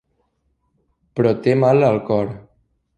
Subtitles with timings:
[1.19, 2.37] Però té mal al cor.